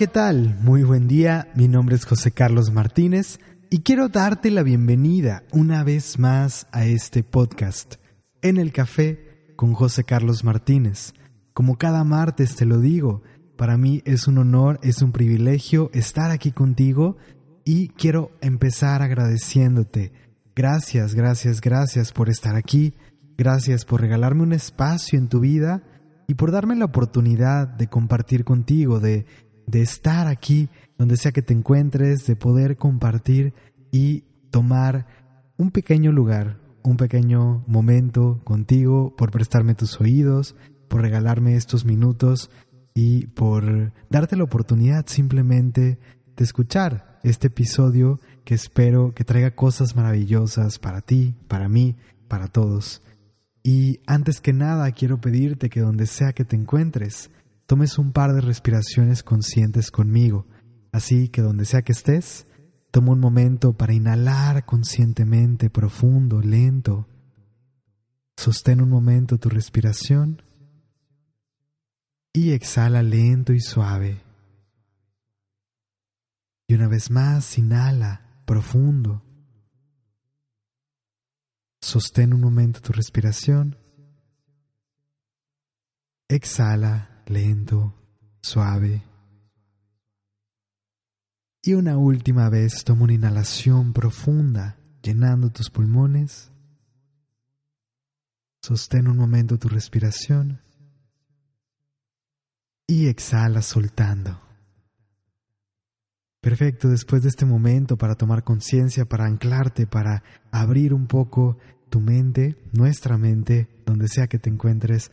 [0.00, 0.56] ¿qué tal?
[0.62, 3.38] Muy buen día, mi nombre es José Carlos Martínez
[3.68, 7.96] y quiero darte la bienvenida una vez más a este podcast,
[8.40, 11.12] En el Café con José Carlos Martínez.
[11.52, 13.20] Como cada martes te lo digo,
[13.58, 17.18] para mí es un honor, es un privilegio estar aquí contigo
[17.66, 20.14] y quiero empezar agradeciéndote.
[20.56, 22.94] Gracias, gracias, gracias por estar aquí,
[23.36, 25.82] gracias por regalarme un espacio en tu vida
[26.26, 29.26] y por darme la oportunidad de compartir contigo, de
[29.70, 33.54] de estar aquí donde sea que te encuentres, de poder compartir
[33.92, 35.06] y tomar
[35.56, 40.56] un pequeño lugar, un pequeño momento contigo, por prestarme tus oídos,
[40.88, 42.50] por regalarme estos minutos
[42.94, 45.98] y por darte la oportunidad simplemente
[46.36, 51.96] de escuchar este episodio que espero que traiga cosas maravillosas para ti, para mí,
[52.28, 53.02] para todos.
[53.62, 57.30] Y antes que nada quiero pedirte que donde sea que te encuentres,
[57.70, 60.44] tomes un par de respiraciones conscientes conmigo.
[60.90, 62.48] Así que donde sea que estés,
[62.90, 67.06] toma un momento para inhalar conscientemente, profundo, lento.
[68.36, 70.42] Sostén un momento tu respiración
[72.32, 74.20] y exhala lento y suave.
[76.66, 79.22] Y una vez más, inhala profundo.
[81.80, 83.76] Sostén un momento tu respiración.
[86.26, 87.94] Exhala lento,
[88.42, 89.02] suave.
[91.62, 96.50] Y una última vez toma una inhalación profunda, llenando tus pulmones.
[98.62, 100.60] Sostén un momento tu respiración
[102.86, 104.40] y exhala soltando.
[106.40, 111.58] Perfecto, después de este momento para tomar conciencia, para anclarte, para abrir un poco
[111.90, 115.10] tu mente, nuestra mente, donde sea que te encuentres,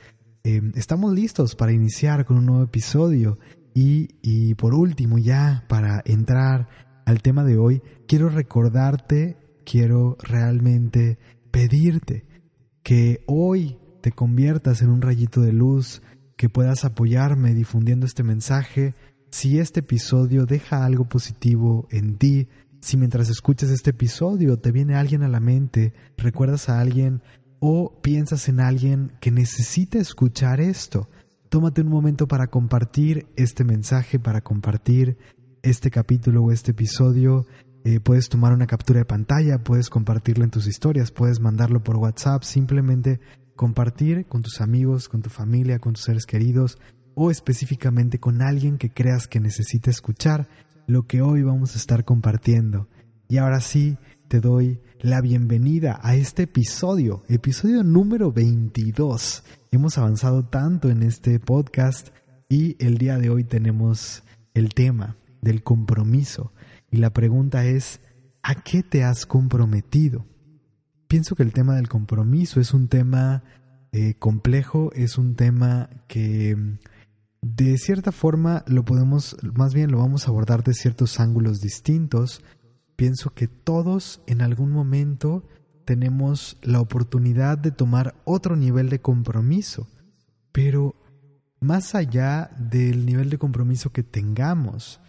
[0.50, 3.38] Em, estamos listos para iniciar con un nuevo episodio
[3.74, 6.70] y, y por último ya para entrar
[7.06, 9.36] al tema de hoy, quiero recordarte,
[9.66, 11.20] quiero realmente
[11.52, 12.24] pedirte
[12.82, 16.02] que hoy te conviertas en un rayito de luz,
[16.38, 18.96] que puedas apoyarme difundiendo este mensaje.
[19.32, 22.48] Si este episodio deja algo positivo en ti,
[22.80, 27.22] si mientras escuchas este episodio te viene alguien a la mente, recuerdas a alguien
[27.60, 31.10] o piensas en alguien que necesita escuchar esto,
[31.50, 35.18] tómate un momento para compartir este mensaje, para compartir
[35.64, 37.46] este capítulo o este episodio.
[37.84, 41.98] Eh, puedes tomar una captura de pantalla, puedes compartirlo en tus historias, puedes mandarlo por
[41.98, 43.20] WhatsApp, simplemente
[43.56, 46.78] compartir con tus amigos, con tu familia, con tus seres queridos
[47.16, 50.48] o específicamente con alguien que creas que necesita escuchar
[50.86, 52.88] lo que hoy vamos a estar compartiendo.
[53.28, 59.44] Y ahora sí, te doy la bienvenida a este episodio, episodio número 22.
[59.72, 62.10] Hemos avanzado tanto en este podcast
[62.50, 64.24] y el día de hoy tenemos
[64.54, 66.52] el tema del compromiso.
[66.92, 68.02] Y la pregunta es,
[68.44, 70.26] ¿a qué te has comprometido?
[71.08, 73.44] Pienso que el tema del compromiso es un tema
[73.94, 76.58] eh, complejo, es un tema que
[77.42, 82.42] de cierta forma lo podemos, más bien lo vamos a abordar de ciertos ángulos distintos
[82.98, 85.48] pienso que todos en algún momento
[85.86, 89.88] tenemos la oportunidad de tomar otro nivel de compromiso,
[90.52, 90.96] pero
[91.62, 95.00] más allá del nivel de compromiso que tengamos,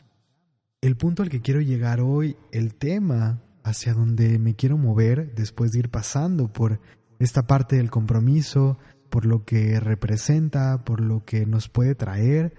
[0.80, 5.72] el punto al que quiero llegar hoy, el tema hacia donde me quiero mover después
[5.72, 6.80] de ir pasando por
[7.18, 8.78] esta parte del compromiso,
[9.10, 12.54] por lo que representa, por lo que nos puede traer,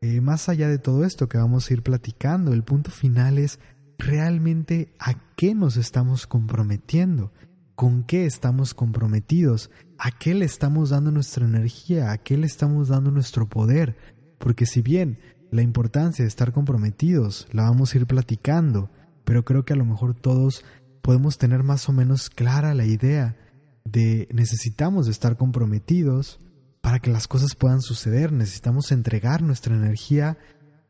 [0.00, 3.58] eh, más allá de todo esto que vamos a ir platicando, el punto final es
[3.98, 7.32] realmente a qué nos estamos comprometiendo,
[7.74, 12.88] con qué estamos comprometidos, a qué le estamos dando nuestra energía, a qué le estamos
[12.88, 13.96] dando nuestro poder.
[14.38, 15.18] Porque si bien
[15.50, 18.90] la importancia de estar comprometidos la vamos a ir platicando,
[19.24, 20.64] pero creo que a lo mejor todos
[21.02, 23.36] podemos tener más o menos clara la idea
[23.84, 26.40] de necesitamos estar comprometidos
[26.80, 30.38] para que las cosas puedan suceder, necesitamos entregar nuestra energía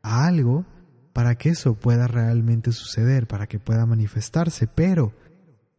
[0.01, 0.65] a algo
[1.19, 4.67] para que eso pueda realmente suceder, para que pueda manifestarse.
[4.67, 5.13] Pero,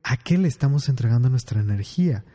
[0.02, 2.26] ¿a qué le estamos entregando nuestra energía?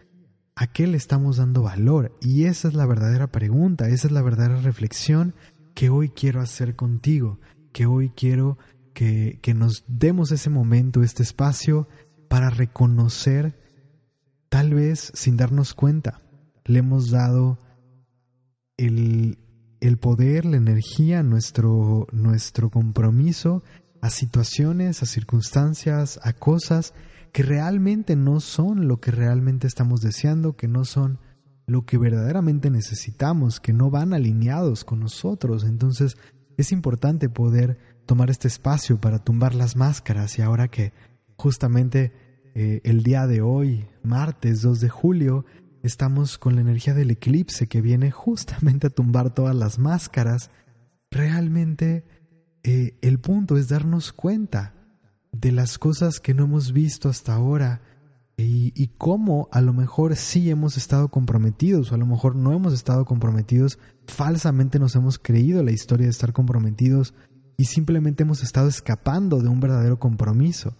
[0.56, 2.18] ¿A qué le estamos dando valor?
[2.19, 5.36] Y esa es la verdadera pregunta, esa es la verdadera reflexión
[5.75, 7.40] que hoy quiero hacer contigo,
[7.74, 8.57] que hoy quiero
[8.96, 11.88] que, que nos demos ese momento, este espacio,
[12.28, 13.56] para reconocer,
[14.50, 16.24] tal vez sin darnos cuenta,
[16.63, 17.60] le hemos dado
[18.78, 19.38] el,
[19.81, 23.63] el poder, la energía, nuestro, nuestro compromiso
[24.01, 26.94] a situaciones, a circunstancias, a cosas
[27.31, 31.19] que realmente no son lo que realmente estamos deseando, que no son
[31.68, 35.63] lo que verdaderamente necesitamos, que no van alineados con nosotros.
[35.63, 36.18] Entonces,
[36.57, 40.94] es importante poder tomar este espacio para tumbar las máscaras y ahora que
[41.36, 42.13] justamente
[42.54, 45.45] eh, el día de hoy, martes 2 de julio,
[45.88, 50.50] estamos con la energía del eclipse que viene justamente a tumbar todas las máscaras,
[51.12, 52.06] realmente
[52.64, 54.74] eh, el punto es darnos cuenta
[55.32, 57.82] de las cosas que no hemos visto hasta ahora
[58.38, 62.52] y, y, cómo a lo mejor sí hemos estado comprometidos o a lo mejor no
[62.52, 67.14] hemos estado comprometidos, falsamente nos hemos creído la historia de estar comprometidos
[67.56, 70.76] y simplemente hemos estado escapando de un verdadero compromiso.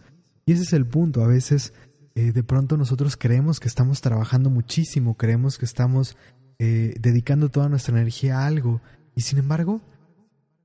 [0.46, 1.74] Y ese es el punto, a veces
[2.15, 6.17] eh, de pronto nosotros creemos que estamos trabajando muchísimo, creemos que estamos
[6.59, 8.81] eh, dedicando toda nuestra energía a algo
[9.15, 9.81] y sin embargo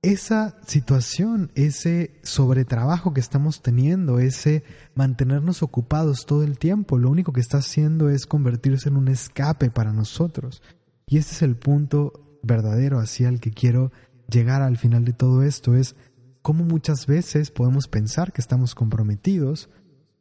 [0.02, 4.62] esa situación, ese sobretrabajo que estamos teniendo, ese
[4.94, 9.70] mantenernos ocupados todo el tiempo, lo único que está haciendo es convertirse en un escape
[9.70, 10.62] para nosotros.
[11.06, 13.92] Y este es el punto verdadero hacia el que quiero
[14.30, 15.96] llegar al final de todo esto, es
[16.40, 19.68] cómo muchas veces podemos pensar que estamos comprometidos,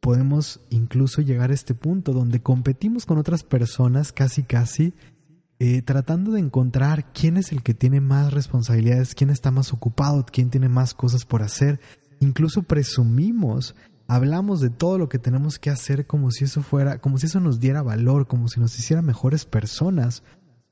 [0.00, 4.94] podemos incluso llegar a este punto donde competimos con otras personas casi casi
[5.62, 10.24] eh, tratando de encontrar quién es el que tiene más responsabilidades, quién está más ocupado,
[10.24, 11.80] quién tiene más cosas por hacer.
[12.18, 13.74] Incluso presumimos,
[14.08, 17.40] hablamos de todo lo que tenemos que hacer como si eso fuera, como si eso
[17.40, 20.22] nos diera valor, como si nos hiciera mejores personas.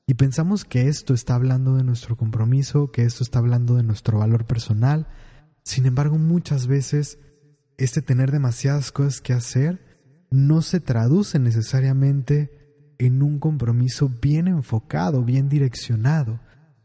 [0.07, 4.17] Y pensamos que esto está hablando de nuestro compromiso, que esto está hablando de nuestro
[4.17, 5.05] valor personal.
[5.63, 7.19] Sin embargo, muchas veces
[7.79, 9.79] este tener demasiadas cosas que hacer
[10.29, 12.51] no se traduce necesariamente
[12.97, 16.41] en un compromiso bien enfocado, bien direccionado.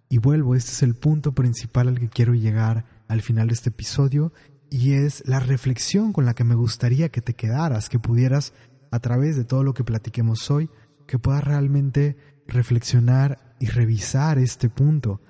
[0.09, 3.71] Y vuelvo, este es el punto principal al que quiero llegar al final de este
[3.71, 4.33] episodio
[4.71, 8.53] y es la reflexión con la que me gustaría que te quedaras, que pudieras,
[8.93, 10.71] a través de todo lo que platiquemos hoy,
[11.09, 15.21] que puedas realmente reflexionar y revisar este punto.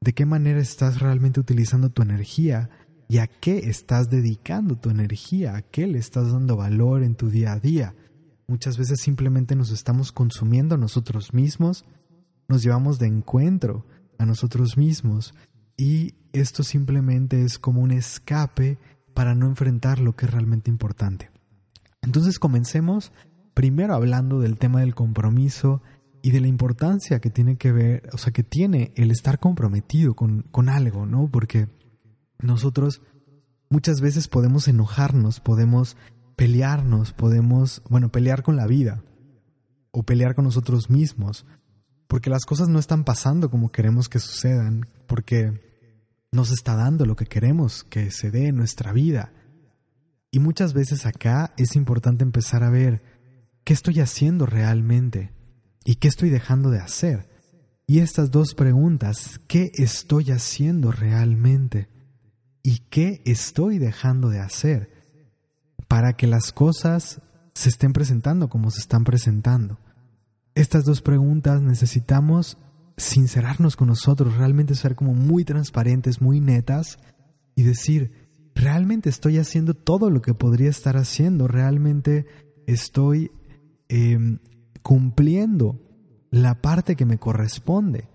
[0.00, 2.70] ¿De qué manera estás realmente utilizando tu energía
[3.08, 5.56] y a qué estás dedicando tu energía?
[5.56, 7.94] ¿A qué le estás dando valor en tu día a día?
[8.46, 11.84] Muchas veces simplemente nos estamos consumiendo a nosotros mismos,
[12.48, 13.86] nos llevamos de encuentro
[14.18, 15.34] a nosotros mismos
[15.76, 18.78] y esto simplemente es como un escape
[19.14, 21.30] para no enfrentar lo que es realmente importante.
[22.02, 23.12] Entonces comencemos
[23.54, 25.82] primero hablando del tema del compromiso
[26.22, 30.14] y de la importancia que tiene que ver, o sea, que tiene el estar comprometido
[30.14, 31.28] con, con algo, ¿no?
[31.30, 31.68] Porque
[32.38, 33.02] nosotros
[33.70, 35.96] muchas veces podemos enojarnos, podemos
[36.36, 39.02] pelearnos, podemos, bueno, pelear con la vida
[39.90, 41.46] o pelear con nosotros mismos,
[42.06, 45.60] porque las cosas no están pasando como queremos que sucedan, porque
[46.30, 49.32] nos está dando lo que queremos que se dé en nuestra vida.
[50.30, 53.02] Y muchas veces acá es importante empezar a ver
[53.64, 55.32] qué estoy haciendo realmente
[55.84, 57.28] y qué estoy dejando de hacer.
[57.86, 61.88] Y estas dos preguntas, ¿qué estoy haciendo realmente?
[62.68, 64.98] ¿Y qué estoy dejando de hacer?
[65.88, 67.22] para que las cosas
[67.54, 69.78] se estén presentando como se están presentando.
[70.54, 72.58] Estas dos preguntas necesitamos
[72.96, 76.98] sincerarnos con nosotros, realmente ser como muy transparentes, muy netas
[77.54, 78.12] y decir,
[78.54, 82.26] realmente estoy haciendo todo lo que podría estar haciendo, realmente
[82.66, 83.30] estoy
[83.88, 84.40] em,
[84.82, 85.80] cumpliendo
[86.30, 88.08] la parte que me corresponde.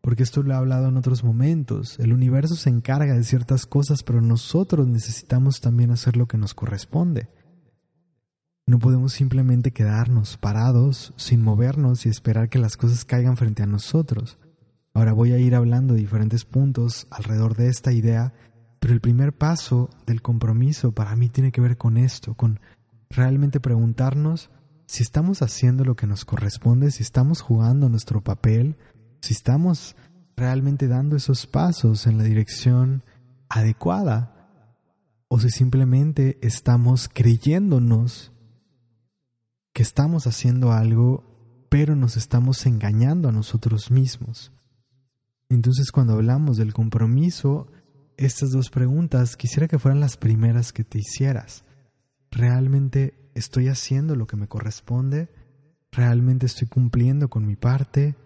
[0.00, 1.98] Porque esto lo he hablado en otros momentos.
[1.98, 6.54] El universo se encarga de ciertas cosas, pero nosotros necesitamos también hacer lo que nos
[6.54, 7.28] corresponde.
[8.66, 13.66] No podemos simplemente quedarnos parados sin movernos y esperar que las cosas caigan frente a
[13.66, 14.38] nosotros.
[14.94, 18.32] Ahora voy a ir hablando de diferentes puntos alrededor de esta idea,
[18.78, 22.60] pero el primer paso del compromiso para mí tiene que ver con esto, con
[23.08, 24.50] realmente preguntarnos
[24.86, 28.76] si estamos haciendo lo que nos corresponde, si estamos jugando nuestro papel,
[29.20, 29.96] si estamos
[30.36, 33.02] realmente dando esos pasos en la dirección
[33.48, 34.34] adecuada
[35.28, 38.32] o si simplemente estamos creyéndonos
[39.72, 41.30] que estamos haciendo algo
[41.68, 44.52] pero nos estamos engañando a nosotros mismos.
[45.48, 47.68] Entonces cuando hablamos del compromiso,
[48.16, 51.64] estas dos preguntas quisiera que fueran las primeras que te hicieras.
[52.30, 55.28] ¿Realmente estoy haciendo lo que me corresponde?
[55.92, 58.16] ¿Realmente estoy cumpliendo con mi parte?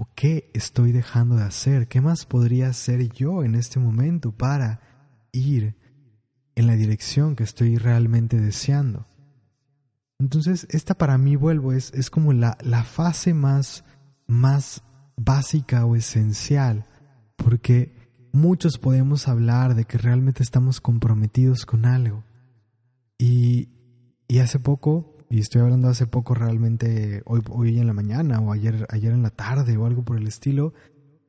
[0.00, 1.88] ¿O qué estoy dejando de hacer?
[1.88, 4.80] ¿Qué más podría hacer yo en este momento para
[5.32, 5.74] ir
[6.54, 9.08] en la dirección que estoy realmente deseando?
[10.20, 13.82] Entonces, esta para mí, vuelvo, es, es como la, la fase más,
[14.28, 14.84] más
[15.16, 16.86] básica o esencial,
[17.34, 17.92] porque
[18.32, 22.22] muchos podemos hablar de que realmente estamos comprometidos con algo.
[23.18, 23.70] Y,
[24.28, 28.52] y hace poco y estoy hablando hace poco realmente, hoy, hoy en la mañana o
[28.52, 30.72] ayer, ayer en la tarde o algo por el estilo,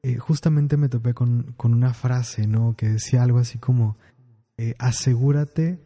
[0.01, 2.75] eh, justamente me topé con, una frase, ¿no?
[2.77, 3.97] Que decía algo así como,
[4.57, 5.79] eh, asegúrate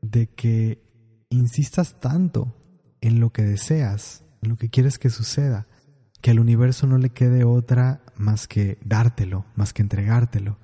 [0.00, 0.82] de que
[1.28, 2.54] insistas tanto
[3.00, 5.66] en lo que deseas, en lo que quieres que suceda,
[6.22, 10.58] que al universo no le quede otra más que dártelo, más que entregártelo.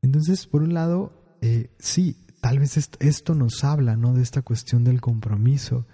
[0.00, 4.14] Entonces, por un lado, eh, sí, tal vez esto, nos habla, ¿no?
[4.14, 5.86] De esta cuestión del compromiso,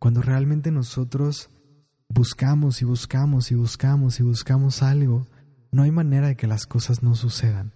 [0.00, 1.50] cuando realmente nosotros
[2.08, 5.26] buscamos y buscamos y buscamos y buscamos algo,
[5.70, 7.72] no hay manera de que las cosas no sucedan.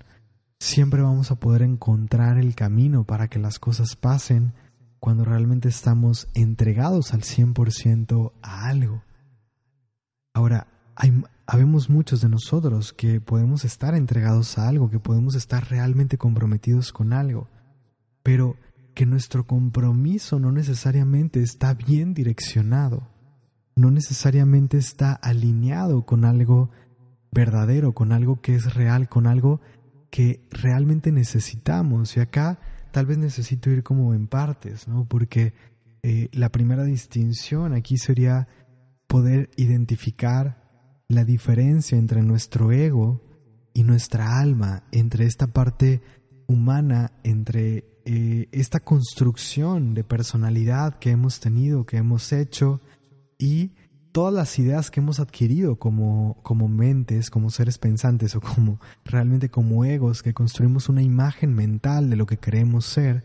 [0.59, 4.54] Siempre vamos a poder encontrar el camino para que las cosas pasen
[4.99, 9.04] cuando realmente estamos entregados al 100% a algo.
[10.33, 10.66] Ahora,
[10.97, 16.16] hay, habemos muchos de nosotros que podemos estar entregados a algo, que podemos estar realmente
[16.16, 17.49] comprometidos con algo,
[18.23, 18.57] pero
[18.95, 23.09] que nuestro compromiso no necesariamente está bien direccionado,
[23.77, 26.71] no necesariamente está alineado con algo
[27.33, 29.61] verdadero, con algo que es real, con algo
[30.11, 32.17] que realmente necesitamos.
[32.17, 32.61] Y acá
[32.93, 35.07] tal vez necesito ir como en partes, ¿no?
[35.07, 35.53] Porque
[36.03, 38.47] eh, la primera distinción aquí sería
[39.09, 40.63] poder identificar
[41.09, 43.21] la diferencia entre nuestro ego
[43.75, 46.03] y nuestra alma, entre esta parte
[46.47, 52.81] humana, entre eh, esta construcción de personalidad que hemos tenido, que hemos hecho,
[53.39, 53.73] y
[54.13, 59.49] todas las ideas que hemos adquirido como, como mentes, como seres pensantes o como realmente
[59.49, 63.25] como egos, que construimos una imagen mental de lo que queremos ser,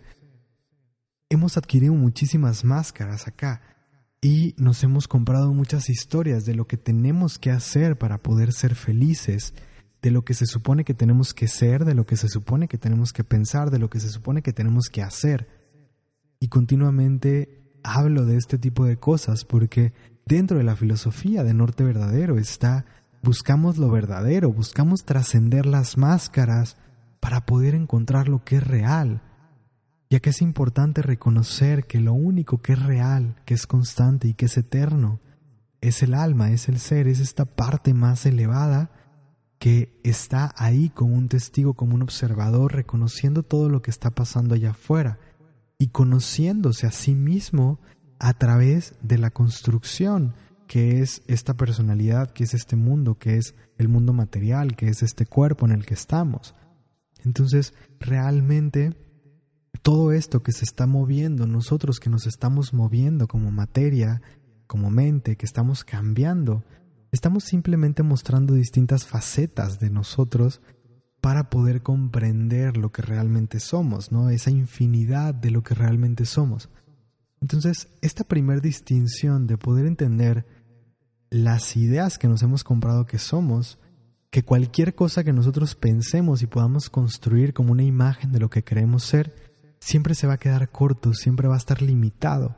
[1.29, 3.61] hemos adquirido muchísimas máscaras acá.
[4.21, 8.75] Y nos hemos comprado muchas historias de lo que tenemos que hacer para poder ser
[8.75, 9.53] felices,
[10.01, 12.77] de lo que se supone que tenemos que ser, de lo que se supone que
[12.77, 15.47] tenemos que pensar, de lo que se supone que tenemos que hacer.
[16.39, 19.93] Y continuamente hablo de este tipo de cosas porque
[20.25, 22.85] dentro de la filosofía de Norte Verdadero está
[23.21, 26.77] buscamos lo verdadero, buscamos trascender las máscaras
[27.19, 29.21] para poder encontrar lo que es real,
[30.09, 34.33] ya que es importante reconocer que lo único que es real, que es constante y
[34.33, 35.19] que es eterno,
[35.81, 38.91] es el alma, es el ser, es esta parte más elevada
[39.59, 44.55] que está ahí como un testigo, como un observador, reconociendo todo lo que está pasando
[44.55, 45.19] allá afuera
[45.77, 47.79] y conociéndose a sí mismo
[48.19, 50.33] a través de la construcción
[50.67, 55.01] que es esta personalidad, que es este mundo, que es el mundo material, que es
[55.01, 56.53] este cuerpo en el que estamos.
[57.25, 58.95] Entonces, realmente,
[59.81, 64.21] todo esto que se está moviendo, nosotros que nos estamos moviendo como materia,
[64.67, 66.63] como mente, que estamos cambiando,
[67.11, 70.61] estamos simplemente mostrando distintas facetas de nosotros
[71.21, 74.29] para poder comprender lo que realmente somos, ¿no?
[74.29, 76.69] Esa infinidad de lo que realmente somos.
[77.41, 80.45] Entonces, esta primera distinción de poder entender
[81.29, 83.79] las ideas que nos hemos comprado que somos,
[84.29, 88.63] que cualquier cosa que nosotros pensemos y podamos construir como una imagen de lo que
[88.63, 89.33] queremos ser,
[89.79, 92.55] siempre se va a quedar corto, siempre va a estar limitado,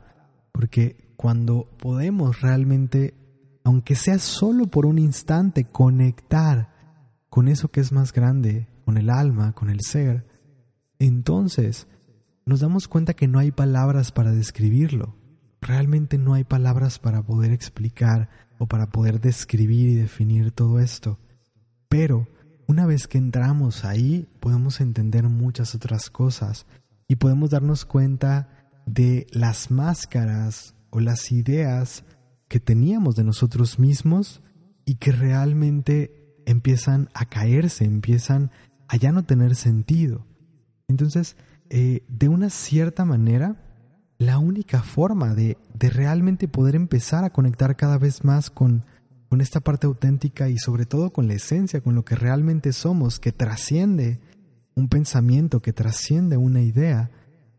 [0.52, 3.14] porque cuando podemos realmente,
[3.64, 6.72] aunque sea solo por un instante, conectar
[7.28, 10.26] con eso que es más grande, con el alma, con el ser,
[10.98, 11.86] entonces
[12.44, 15.16] nos damos cuenta que no hay palabras para describirlo.
[15.60, 18.28] Realmente no hay palabras para poder explicar
[18.58, 21.18] o para poder describir y definir todo esto.
[21.88, 22.28] Pero
[22.66, 26.66] una vez que entramos ahí, podemos entender muchas otras cosas
[27.06, 32.04] y podemos darnos cuenta de las máscaras o las ideas
[32.52, 34.42] que teníamos de nosotros mismos
[34.84, 38.50] y que realmente empiezan a caerse, empiezan
[38.88, 40.26] a ya no tener sentido.
[40.86, 41.38] Entonces,
[41.70, 43.56] eh, de una cierta manera,
[44.18, 48.84] la única forma de, realmente poder empezar a conectar cada vez más con,
[49.30, 53.18] con esta parte auténtica y sobre todo con la esencia, con lo que realmente somos,
[53.18, 54.20] que trasciende
[54.74, 57.10] un pensamiento, que trasciende una idea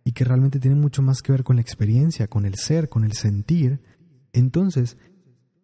[0.04, 3.06] y que realmente tiene mucho más que ver con la experiencia, con el ser, con
[3.06, 3.82] el sentir,
[4.34, 4.98] entonces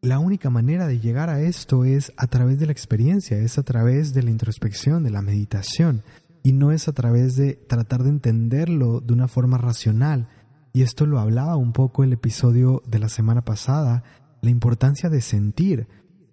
[0.02, 3.64] la única manera de llegar a esto es a través de la experiencia, es a
[3.64, 6.04] través de la introspección, de la meditación
[6.44, 10.28] y no es a través de tratar de entenderlo de una forma racional.
[10.74, 14.04] Y esto lo hablaba un poco el episodio de la semana pasada,
[14.42, 15.88] la importancia de sentir.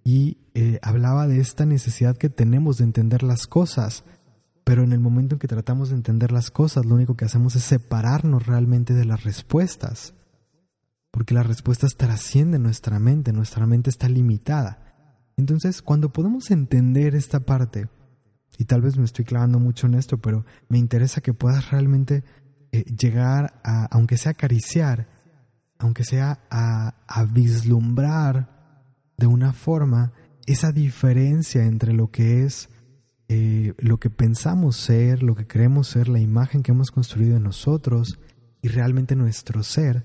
[0.05, 4.05] Y eh, hablaba de esta necesidad que tenemos de entender las cosas.
[4.63, 7.57] Pero en el momento en que tratamos de entender las cosas, lo único que hacemos
[7.57, 10.15] es separarnos realmente de las respuestas.
[11.17, 15.31] Porque las respuestas trascienden nuestra mente, nuestra mente está limitada.
[15.39, 17.89] Entonces, cuando podemos entender esta parte,
[18.59, 22.23] y tal vez me estoy clavando mucho en esto, pero me interesa que puedas realmente
[22.71, 25.09] eh, llegar a, aunque sea acariciar,
[25.79, 28.51] aunque sea a, vislumbrar
[29.17, 30.13] de una forma
[30.45, 32.69] esa diferencia entre lo que es
[33.29, 37.45] eh, lo que pensamos ser, lo que creemos ser, la imagen que hemos construido en
[37.45, 38.19] nosotros
[38.61, 40.05] y realmente nuestro ser,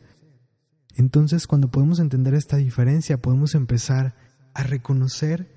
[0.95, 4.15] entonces cuando podemos entender esta diferencia podemos empezar
[4.53, 5.49] a reconocer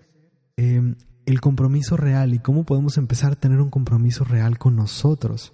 [0.56, 5.52] em, el compromiso real y cómo podemos empezar a tener un compromiso real con nosotros.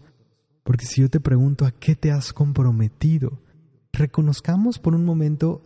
[0.65, 3.41] Porque si yo te pregunto a qué te has comprometido,
[3.93, 5.65] reconozcamos por un momento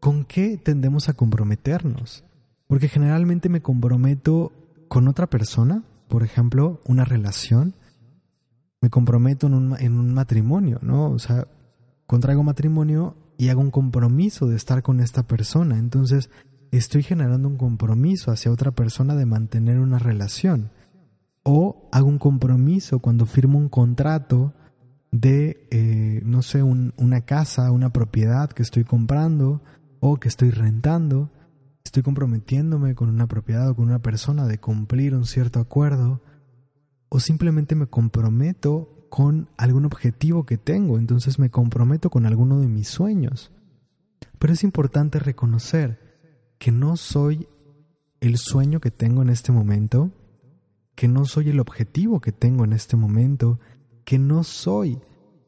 [0.00, 2.24] con qué tendemos a comprometernos.
[2.66, 4.52] Porque generalmente me comprometo
[4.88, 7.74] con otra persona, por ejemplo, una relación,
[8.80, 11.10] me comprometo en un, en un matrimonio, ¿no?
[11.10, 11.46] O sea,
[12.06, 15.78] contraigo matrimonio y hago un compromiso de estar con esta persona.
[15.78, 16.30] Entonces,
[16.70, 20.70] estoy generando un compromiso hacia otra persona de mantener una relación.
[21.42, 24.54] O hago un compromiso cuando firmo un contrato
[25.10, 29.62] de, eh, no sé, una casa, una propiedad que estoy comprando
[30.00, 31.30] o que estoy rentando
[31.84, 36.22] estoy comprometiéndome con una propiedad o con una persona de cumplir un cierto acuerdo,
[37.08, 42.66] o simplemente me comprometo con algún objetivo que tengo, entonces me comprometo con alguno de
[42.66, 43.52] mis sueños.
[44.40, 46.00] Pero es importante reconocer
[46.58, 47.46] que no soy
[48.18, 50.10] el sueño que tengo en este momento,
[50.96, 53.60] que no soy el objetivo que tengo en este momento,
[54.04, 54.98] que no soy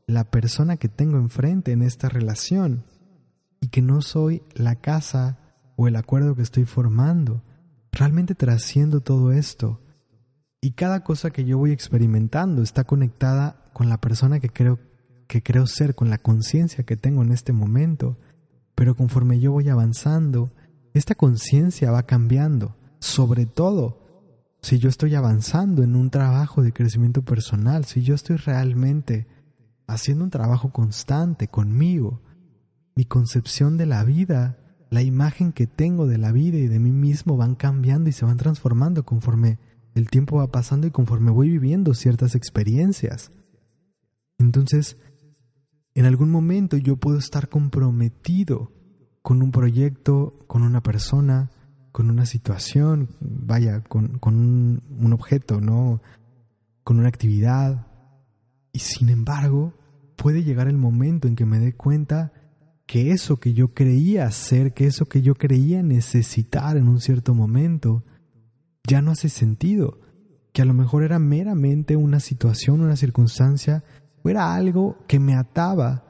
[0.06, 2.84] la persona que tengo enfrente en esta relación
[3.60, 5.40] y que no soy la casa
[5.74, 7.42] o el acuerdo que estoy formando.
[7.90, 9.80] Realmente trasciendo todo esto.
[10.60, 14.78] Y cada cosa que yo voy experimentando está conectada con la persona que creo
[15.28, 18.18] que creo ser, con la conciencia que tengo en este momento.
[18.74, 20.52] Pero conforme yo voy avanzando,
[20.94, 22.76] esta conciencia va cambiando.
[23.00, 24.02] Sobre todo,
[24.62, 29.26] si yo estoy avanzando en un trabajo de crecimiento personal, si yo estoy realmente
[29.86, 32.22] haciendo un trabajo constante conmigo,
[32.94, 34.58] mi concepción de la vida
[34.90, 38.24] la imagen que tengo de la vida y de mí mismo van cambiando y se
[38.24, 39.58] van transformando conforme
[39.96, 43.32] el tiempo va pasando y conforme voy viviendo ciertas experiencias.
[44.38, 44.98] Entonces,
[45.94, 48.72] en algún momento yo puedo estar comprometido
[49.22, 51.50] con un proyecto, con una persona,
[51.92, 56.02] con una situación, vaya, con, un, un objeto, ¿no?
[56.84, 57.86] Con una actividad.
[58.72, 59.72] Y sin embargo,
[60.14, 62.34] puede llegar el momento en que me dé cuenta
[62.84, 67.34] que eso que yo creía ser, que eso que yo creía necesitar en un cierto
[67.34, 68.04] momento,
[68.86, 70.00] ya no hace sentido,
[70.52, 73.84] que a lo mejor era meramente una situación, una circunstancia,
[74.22, 76.04] o era algo que me ataba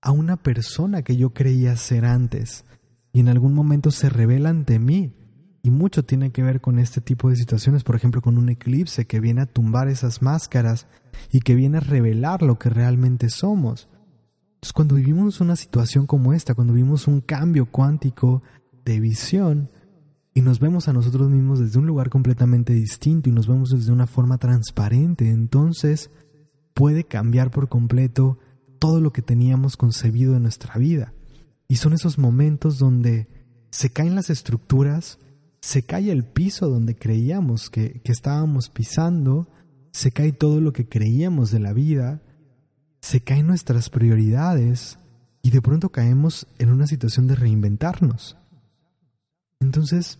[0.00, 2.64] a una persona que yo creía ser antes,
[3.12, 5.14] y en algún momento se revela ante mí.
[5.62, 9.06] Y mucho tiene que ver con este tipo de situaciones, por ejemplo, con un eclipse
[9.06, 10.86] que viene a tumbar esas máscaras
[11.32, 13.88] y que viene a revelar lo que realmente somos.
[14.74, 18.42] Cuando vivimos una situación como esta, cuando vivimos un cambio cuántico
[18.84, 19.70] de visión
[20.34, 23.92] y nos vemos a nosotros mismos desde un lugar completamente distinto y nos vemos desde
[23.92, 26.10] una forma transparente, entonces
[26.74, 28.38] puede cambiar por completo
[28.80, 31.14] todo lo que teníamos concebido en nuestra vida.
[31.68, 33.28] Y son esos momentos donde
[33.70, 35.20] se caen las estructuras,
[35.60, 39.48] se cae el piso donde creíamos que, que estábamos pisando,
[39.92, 42.22] se cae todo lo que creíamos de la vida,
[43.00, 44.98] se caen nuestras prioridades
[45.42, 48.36] y de pronto caemos en una situación de reinventarnos.
[49.64, 50.18] Entonces,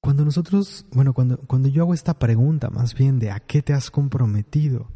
[0.00, 3.74] cuando nosotros, bueno, cuando, cuando yo hago esta pregunta más bien de a qué te
[3.74, 4.90] has comprometido,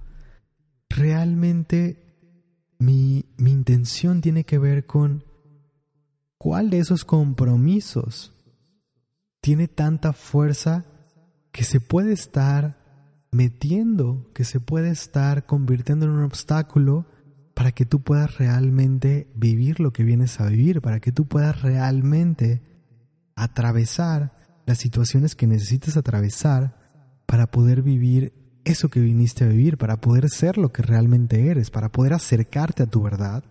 [0.89, 2.17] realmente
[2.79, 5.25] mi, mi intención tiene que ver con
[6.39, 8.33] cuál de esos compromisos
[9.43, 10.87] tiene tanta fuerza
[11.53, 12.79] que se puede estar
[13.31, 17.07] metiendo, que se puede estar convirtiendo en un obstáculo
[17.53, 21.61] para que tú puedas realmente vivir lo que vienes a vivir, para que tú puedas
[21.61, 22.72] realmente
[23.37, 24.33] atravesar
[24.67, 26.77] las situaciones que necesitas atravesar
[27.27, 28.33] para poder vivir
[28.65, 32.83] eso que viniste a vivir, para poder ser lo que realmente eres, para poder acercarte
[32.83, 33.45] a tu verdad,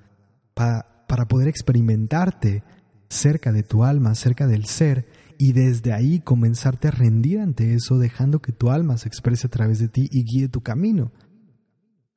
[0.53, 2.63] para, para poder experimentarte
[3.09, 7.97] cerca de tu alma, cerca del ser y desde ahí comenzarte a rendir ante eso,
[7.97, 11.11] dejando que tu alma se exprese a través de ti y guíe tu camino.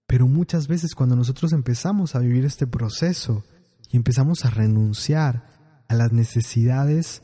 [0.07, 3.43] Pero muchas veces cuando nosotros empezamos a vivir este proceso
[3.91, 5.47] y empezamos a renunciar
[5.89, 7.23] a las necesidades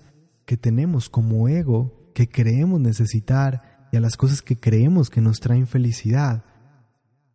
[0.51, 5.39] que tenemos como ego, que creemos necesitar, y a las cosas que creemos que nos
[5.39, 6.43] traen felicidad,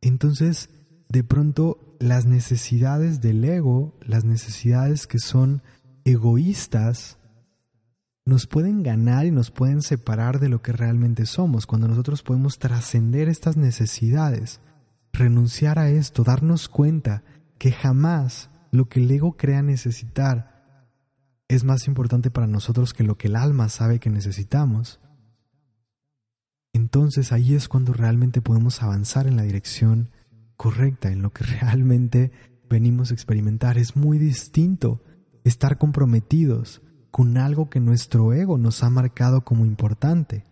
[0.02, 0.70] entonces
[1.08, 5.62] de pronto las necesidades del ego, las necesidades que son
[6.04, 7.18] egoístas,
[8.26, 12.60] nos pueden ganar y nos pueden separar de lo que realmente somos, cuando nosotros podemos
[12.60, 14.60] trascender estas necesidades,
[15.14, 17.24] renunciar a esto, darnos cuenta
[17.60, 20.55] que jamás lo que el ego crea necesitar
[21.48, 25.00] es más importante para nosotros que lo que el alma sabe que necesitamos,
[26.74, 30.12] entonces ahí es cuando realmente podemos avanzar en la dirección
[30.58, 32.32] correcta, en lo que realmente
[32.70, 33.78] venimos a experimentar.
[33.78, 35.02] Es muy distinto
[35.44, 36.82] estar comprometidos
[37.12, 40.44] con algo que nuestro ego nos ha marcado como importante,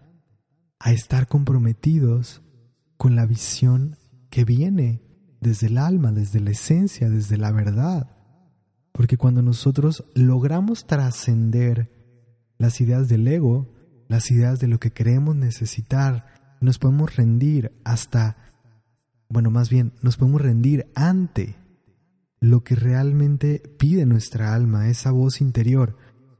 [0.79, 2.41] a estar comprometidos
[2.95, 3.97] con la visión
[4.29, 5.01] que viene
[5.41, 8.15] desde el alma, desde la esencia, desde la verdad.
[8.93, 11.91] Porque cuando nosotros logramos trascender
[12.57, 13.67] las ideas del ego,
[14.07, 16.27] las ideas de lo que queremos necesitar,
[16.61, 18.37] nos podemos rendir hasta,
[19.27, 21.57] bueno, más bien, nos podemos rendir ante
[22.39, 25.97] lo que realmente pide nuestra alma, esa voz interior,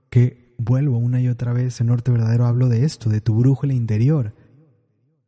[0.09, 3.73] que vuelvo una y otra vez en Norte Verdadero hablo de esto, de tu brújula
[3.73, 4.35] interior.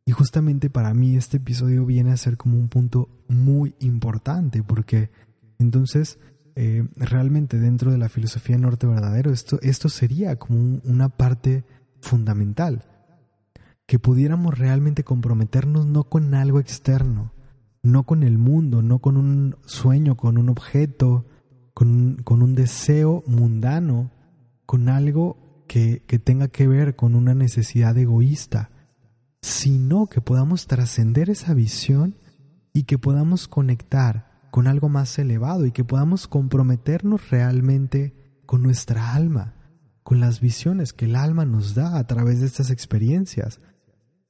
[0.04, 5.10] Y justamente para mí este episodio viene a ser como un punto muy importante, porque
[5.58, 6.18] entonces
[6.58, 11.64] eh, realmente dentro de la filosofía Norte Verdadero esto, esto sería como una parte
[12.00, 12.86] fundamental,
[13.86, 17.34] que pudiéramos realmente comprometernos no con algo externo,
[17.82, 21.26] no con el mundo, no con un sueño, con un objeto,
[21.74, 24.10] con, con un deseo mundano,
[24.64, 28.70] con algo que, que tenga que ver con una necesidad egoísta,
[29.42, 32.16] sino que podamos trascender esa visión
[32.72, 38.14] y que podamos conectar con algo más elevado y que podamos comprometernos realmente
[38.46, 39.54] con nuestra alma,
[40.02, 43.60] con las visiones que el alma nos da a través de estas experiencias,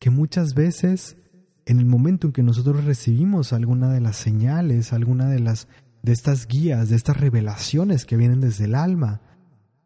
[0.00, 1.16] que muchas veces
[1.64, 5.68] en el momento en que nosotros recibimos alguna de las señales, alguna de las
[6.02, 9.20] de estas guías, de estas revelaciones que vienen desde el alma,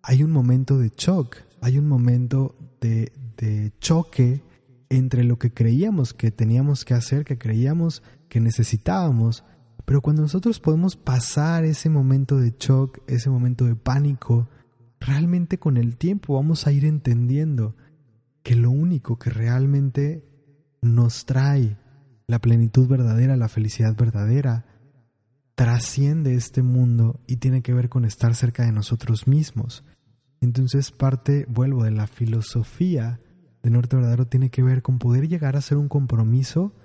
[0.02, 4.42] hay un momento de shock, hay un momento de, de choque
[4.88, 9.44] entre lo que creíamos que teníamos que hacer, que creíamos que necesitábamos,
[9.90, 14.48] pero cuando nosotros podemos pasar ese momento de shock, ese momento de pánico,
[15.00, 17.74] realmente con el tiempo vamos a ir entendiendo
[18.44, 20.24] que lo único que realmente
[20.80, 21.76] nos trae
[22.28, 24.64] la plenitud verdadera, la felicidad verdadera,
[25.56, 29.82] trasciende este mundo y tiene que ver con estar cerca de nosotros mismos.
[30.40, 33.18] Entonces parte, vuelvo, de la filosofía
[33.60, 36.76] de Norte Verdadero tiene que ver con poder llegar a hacer un compromiso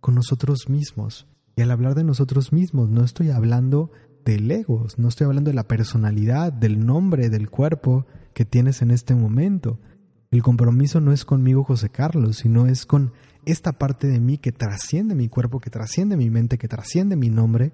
[0.00, 1.26] con nosotros mismos.
[1.56, 3.90] Y al hablar de nosotros mismos, no estoy hablando
[4.24, 8.90] del ego, no estoy hablando de la personalidad, del nombre, del cuerpo que tienes en
[8.90, 9.80] este momento,
[10.30, 13.12] el compromiso no es conmigo, José Carlos, sino es con
[13.44, 17.30] esta parte de mí que trasciende mi cuerpo, que trasciende mi mente, que trasciende mi
[17.30, 17.72] nombre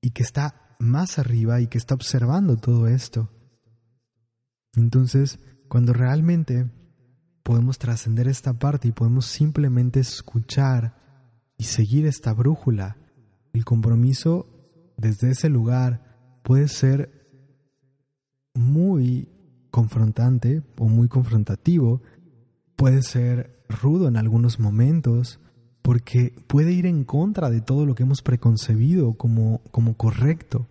[0.00, 3.30] y que está más arriba y que está observando todo esto.
[4.74, 6.70] Entonces, cuando realmente
[7.42, 10.96] podemos trascender esta parte y podemos simplemente escuchar
[11.58, 12.96] y seguir esta brújula,
[13.52, 14.46] el compromiso
[14.96, 17.18] desde ese lugar puede ser
[18.54, 19.28] muy
[19.70, 22.00] confrontante o muy confrontativo,
[22.76, 25.40] puede ser rudo en algunos momentos,
[25.82, 30.68] porque puede ir en contra de todo lo que hemos preconcebido como, como correcto.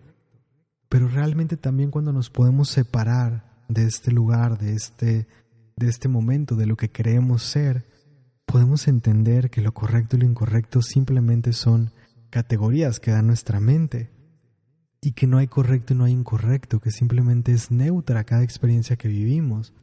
[0.88, 5.26] Pero realmente también cuando nos podemos separar de este lugar, de este,
[5.76, 7.84] de este momento, de lo que creemos ser,
[8.48, 11.92] podemos entender que lo correcto y lo incorrecto simplemente son
[12.30, 14.10] categorías que da nuestra mente
[15.02, 18.96] y que no hay correcto y no hay incorrecto, que simplemente es neutra cada experiencia
[18.96, 19.74] que vivimos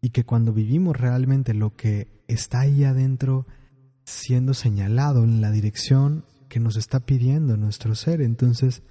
[0.00, 3.46] y que cuando vivimos realmente lo que está ahí adentro
[4.04, 8.84] siendo señalado en la dirección que nos está pidiendo nuestro ser, entonces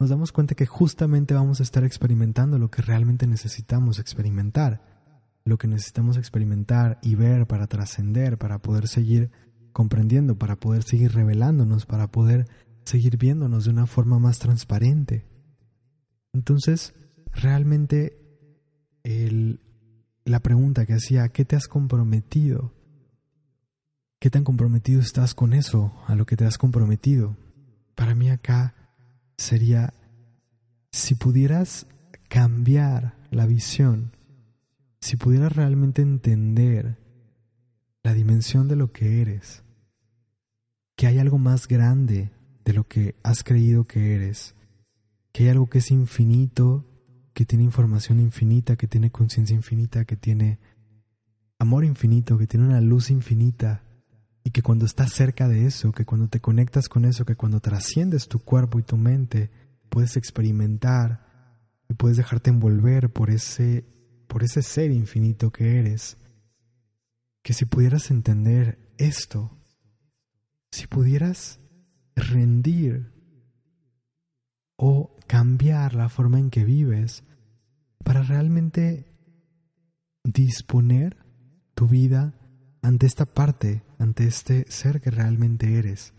[0.00, 4.91] nos damos cuenta que justamente vamos a estar experimentando lo que realmente necesitamos experimentar,
[5.44, 9.30] lo que necesitamos experimentar y ver para trascender, para poder seguir
[9.72, 12.46] comprendiendo, para poder seguir revelándonos, para poder
[12.84, 15.24] seguir viéndonos de una forma más transparente.
[16.32, 16.94] Entonces,
[17.32, 18.18] realmente
[20.24, 22.72] la pregunta que hacía, ¿qué te has comprometido?
[24.20, 27.36] ¿Qué tan comprometido estás con eso, a lo que te has comprometido?
[27.96, 28.74] Para mí acá
[29.36, 29.92] sería,
[30.92, 31.86] si pudieras
[32.28, 34.12] cambiar la visión,
[35.02, 36.96] si pudieras realmente entender
[38.04, 39.64] la dimensión de lo que eres,
[40.96, 42.30] que hay algo más grande
[42.64, 44.54] de lo que has creído que eres,
[45.32, 46.86] que hay algo que es infinito,
[47.34, 50.60] que tiene información infinita, que tiene conciencia infinita, que tiene
[51.58, 53.82] amor infinito, que tiene una luz infinita,
[54.44, 57.58] y que cuando estás cerca de eso, que cuando te conectas con eso, que cuando
[57.58, 59.50] trasciendes tu cuerpo y tu mente,
[59.88, 61.26] puedes experimentar
[61.88, 63.84] y puedes dejarte envolver por ese,
[64.32, 66.16] por ese ser infinito que eres.
[67.42, 69.58] Que si pudieras entender esto,
[70.70, 71.60] si pudieras
[72.16, 73.12] rendir
[74.76, 77.24] o cambiar la forma en que vives
[78.02, 79.06] para realmente
[80.24, 81.18] disponer
[81.74, 82.32] tu vida
[82.80, 86.14] ante esta parte, ante este ser que realmente eres.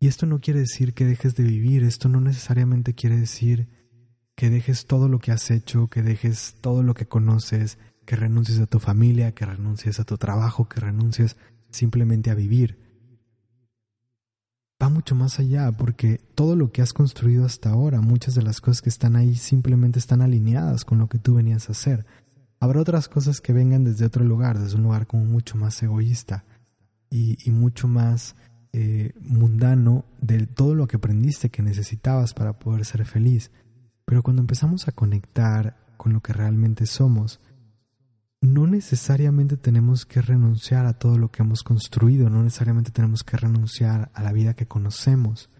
[0.00, 3.68] Y esto no quiere decir que dejes de vivir, esto no necesariamente quiere decir
[4.38, 8.60] que dejes todo lo que has hecho, que dejes todo lo que conoces, que renuncies
[8.60, 11.36] a tu familia, que renuncies a tu trabajo, que renuncies
[11.70, 12.78] simplemente a vivir.
[14.80, 18.60] Va mucho más allá porque todo lo que has construido hasta ahora, muchas de las
[18.60, 22.06] cosas que están ahí simplemente están alineadas con lo que tú venías a hacer.
[22.60, 26.44] Habrá otras cosas que vengan desde otro lugar, desde un lugar como mucho más egoísta
[27.10, 28.36] y, mucho más
[28.72, 33.50] eh, mundano de todo lo que aprendiste que necesitabas para poder ser feliz.
[34.08, 37.40] Pero cuando empezamos a conectar con lo que realmente somos,
[38.40, 43.36] no necesariamente tenemos que renunciar a todo lo que hemos construido, no necesariamente tenemos que
[43.36, 45.50] renunciar a la vida que conocemos.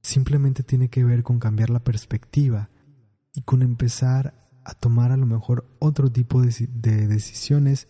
[0.00, 2.70] Simplemente tiene que ver con cambiar la perspectiva
[3.34, 7.88] y con empezar a tomar a lo mejor otro tipo de, decisiones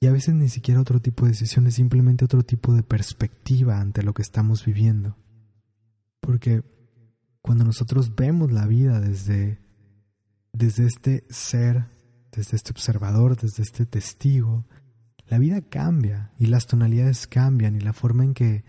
[0.00, 4.02] y a veces ni siquiera otro tipo de decisiones, simplemente otro tipo de perspectiva ante
[4.02, 5.16] lo que estamos viviendo.
[6.20, 6.62] Porque
[7.42, 9.58] cuando nosotros vemos la vida desde,
[10.52, 11.86] desde este ser,
[12.32, 14.66] desde este observador, desde este testigo,
[15.26, 18.64] la vida cambia y las tonalidades cambian y la forma en que,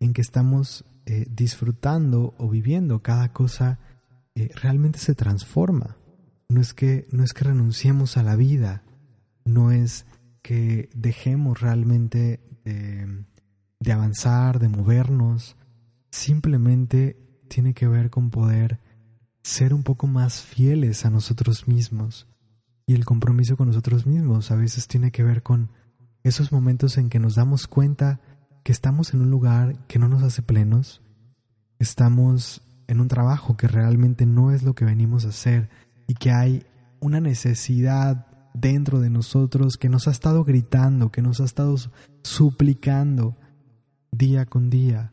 [0.00, 3.78] en que estamos eh, disfrutando o viviendo cada cosa
[4.34, 5.96] eh, realmente se transforma.
[6.48, 8.82] No es que no es que renunciemos a la vida,
[9.44, 10.06] no es
[10.42, 13.24] que dejemos realmente de,
[13.80, 15.56] de avanzar, de movernos,
[16.10, 18.80] simplemente tiene que ver con poder
[19.42, 22.26] ser un poco más fieles a nosotros mismos.
[22.86, 25.70] Y el compromiso con nosotros mismos a veces tiene que ver con
[26.22, 28.20] esos momentos en que nos damos cuenta
[28.64, 31.00] que estamos en un lugar que no nos hace plenos,
[31.78, 35.70] estamos en un trabajo que realmente no es lo que venimos a hacer,
[36.08, 36.64] y que hay
[37.00, 41.76] una necesidad dentro de nosotros que nos ha estado gritando, que nos ha estado
[42.22, 43.36] suplicando
[44.10, 45.12] día con día,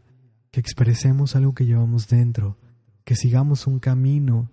[0.53, 2.59] que expresemos algo que llevamos dentro,
[3.05, 4.51] que sigamos un camino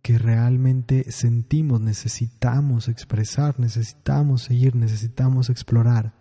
[0.00, 6.14] que realmente sentimos, necesitamos expresar, necesitamos seguir, necesitamos explorar.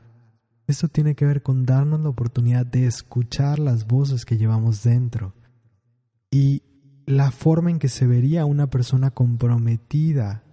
[0.65, 5.36] Esto tiene que ver con darnos la oportunidad de escuchar las voces que llevamos dentro
[6.32, 6.63] y
[7.06, 10.44] la forma en que se vería una persona comprometida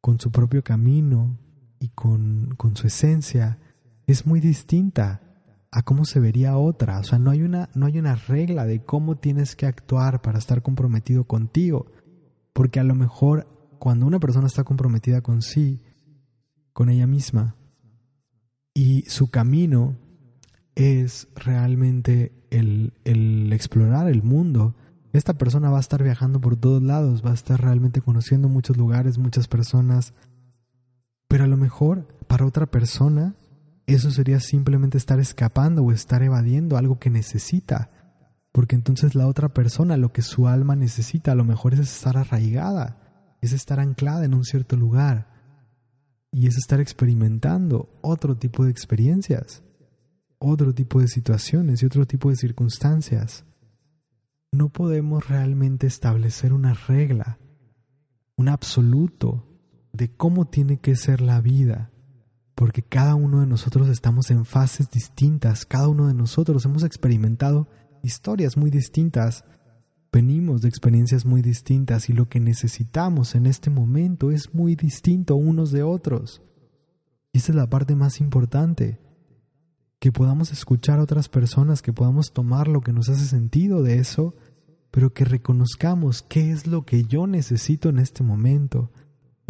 [0.00, 1.38] con su propio camino
[1.78, 3.58] y con, con, su esencia
[4.06, 5.20] es muy distinta
[5.72, 6.98] a cómo se vería otra.
[6.98, 10.38] O sea, no hay, una, no hay una regla de cómo tienes que actuar para
[10.38, 11.90] estar comprometido contigo.
[12.52, 15.80] Porque a lo mejor cuando una persona está comprometida con sí,
[16.74, 17.56] con ella misma,
[18.74, 19.96] y su camino
[20.74, 24.74] es realmente el, el explorar el mundo,
[25.12, 28.76] esta persona va a estar viajando por todos lados, va a estar realmente conociendo muchos
[28.76, 30.14] lugares, muchas personas,
[31.28, 33.36] pero a lo mejor para otra persona
[33.86, 37.90] eso sería simplemente estar escapando o estar evadiendo algo que necesita,
[38.52, 42.16] porque entonces la otra persona lo que su alma necesita a lo mejor es estar
[42.16, 45.32] arraigada, es estar anclada en un cierto lugar
[46.30, 49.62] y es estar experimentando otro tipo de experiencias,
[50.38, 53.44] otro tipo de situaciones y otro tipo de circunstancias.
[54.50, 57.38] No podemos realmente establecer una regla,
[58.36, 59.48] un absoluto
[59.92, 61.91] de cómo tiene que ser la vida,
[62.54, 67.68] porque cada uno de nosotros estamos en fases distintas, cada uno de nosotros hemos experimentado
[68.02, 69.44] historias muy distintas,
[70.12, 75.36] venimos de experiencias muy distintas y lo que necesitamos en este momento es muy distinto
[75.36, 76.42] unos de otros.
[77.32, 79.00] Y esta es la parte más importante,
[79.98, 83.98] que podamos escuchar a otras personas, que podamos tomar lo que nos hace sentido de
[83.98, 84.34] eso
[84.92, 88.92] pero que reconozcamos qué es lo que yo necesito en este momento.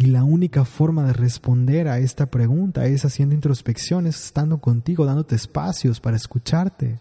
[0.03, 5.05] Y la única forma de responder a esta pregunta es haciendo introspección, es estando contigo,
[5.05, 6.99] dándote espacios para escucharte.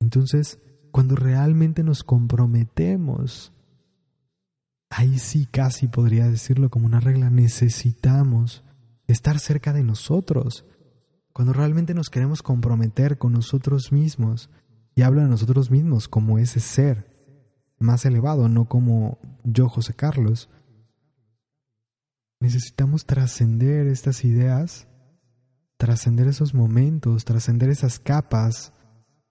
[0.00, 0.58] Entonces,
[0.90, 3.52] cuando realmente nos comprometemos,
[4.88, 8.64] ahí sí casi podría decirlo como una regla, necesitamos
[9.06, 10.64] estar cerca de nosotros.
[11.34, 14.48] Cuando realmente nos queremos comprometer con nosotros mismos,
[14.94, 17.10] y habla de nosotros mismos como ese ser
[17.78, 20.48] más elevado, no como yo, José Carlos.
[22.40, 24.88] Necesitamos trascender estas ideas,
[25.76, 28.72] trascender esos momentos, trascender esas capas,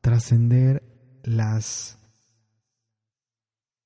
[0.01, 0.83] trascender
[1.23, 1.99] las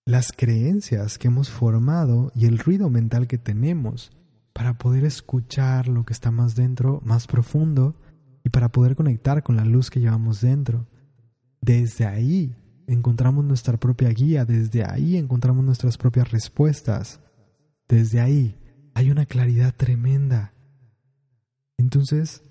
[0.06, 4.12] las creencias que hemos formado y el ruido mental que tenemos
[4.54, 7.96] para poder escuchar lo que está más dentro, más profundo
[8.44, 10.88] y para poder conectar con la luz que llevamos dentro.
[11.62, 12.56] Desde ahí
[12.88, 17.20] encontramos nuestra propia guía, desde ahí encontramos nuestras propias respuestas.
[17.88, 18.56] desde ahí
[19.00, 20.52] hay una claridad tremenda.
[21.78, 22.44] Entonces,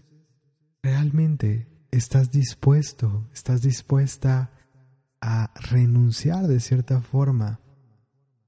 [0.82, 4.50] realmente estás dispuesto, estás dispuesta
[5.20, 7.60] a renunciar de cierta forma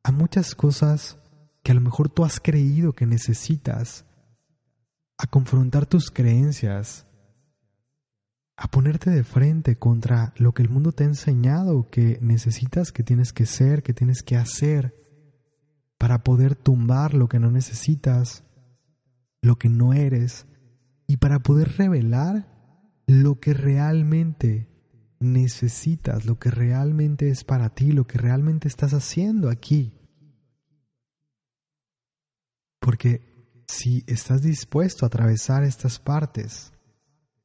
[0.02, 1.18] a muchas cosas
[1.62, 4.06] que a lo mejor tú has creído que necesitas,
[5.18, 7.06] a confrontar tus creencias,
[8.56, 13.02] a ponerte de frente contra lo que el mundo te ha enseñado que necesitas, que
[13.02, 14.99] tienes que ser, que tienes que hacer,
[16.00, 18.42] para poder tumbar lo que no necesitas,
[19.42, 20.46] lo que no eres,
[21.06, 22.48] y para poder revelar
[23.06, 24.66] lo que realmente
[25.18, 29.92] necesitas, lo que realmente es para ti, lo que realmente estás haciendo aquí.
[32.80, 36.72] Porque si estás dispuesto a atravesar estas partes,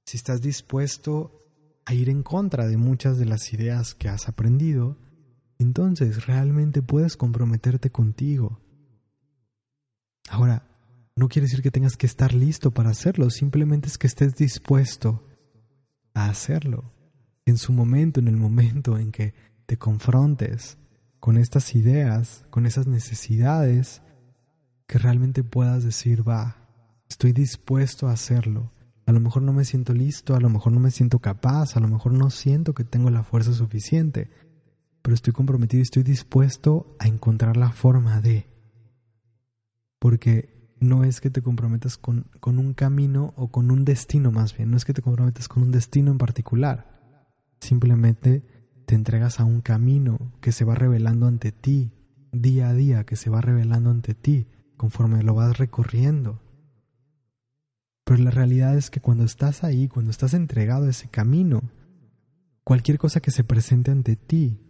[0.05, 1.43] si estás dispuesto
[1.83, 4.97] a ir en contra de muchas de las ideas que has aprendido,
[5.59, 8.59] entonces realmente puedes comprometerte contigo.
[10.29, 10.67] Ahora,
[11.15, 15.25] no quiere decir que tengas que estar listo para hacerlo, simplemente es que estés dispuesto
[16.13, 16.91] a hacerlo.
[17.45, 19.33] En su momento, en el momento en que
[19.65, 20.77] te confrontes
[21.19, 24.01] con estas ideas, con esas necesidades,
[24.87, 26.57] que realmente puedas decir, va,
[27.09, 28.71] estoy dispuesto a hacerlo.
[29.05, 31.79] A lo mejor no me siento listo, a lo mejor no me siento capaz, a
[31.79, 34.29] lo mejor no siento que tengo la fuerza suficiente,
[35.05, 38.47] pero estoy comprometido y estoy dispuesto a encontrar la forma de.
[39.99, 44.57] Porque no es que te comprometas con, con, un camino o con un destino más
[44.57, 47.21] bien, no es que te comprometas con un destino en particular,
[47.59, 48.47] simplemente
[48.87, 51.91] te entregas a un camino que se va revelando ante ti
[52.31, 56.41] día a día, que se va revelando ante ti conforme lo vas recorriendo.
[58.05, 61.61] Pero la realidad es que cuando estás ahí, cuando estás entregado a ese camino,
[62.63, 64.64] cualquier cosa que se presente ante ti,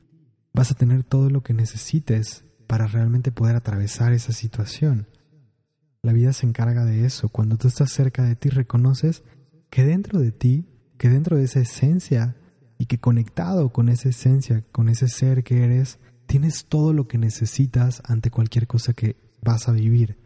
[0.56, 5.08] vas a tener todo lo que necesites para realmente poder atravesar esa situación.
[6.02, 7.30] La vida se encarga de eso.
[7.30, 9.24] Cuando tú estás cerca de ti, reconoces
[9.70, 10.66] que dentro de ti,
[10.98, 12.38] que dentro de esa esencia,
[12.78, 17.18] y que conectado con esa esencia, con ese ser que eres, tienes todo lo que
[17.18, 20.18] necesitas ante cualquier cosa que vas a vivir.